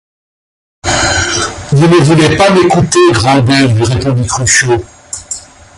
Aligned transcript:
Vous 1.73 1.87
ne 1.87 2.03
voulez 2.05 2.35
pas 2.35 2.49
m’écouter, 2.49 2.97
Grandet, 3.11 3.67
lui 3.67 3.83
répondit 3.83 4.27
Cruchot. 4.27 4.83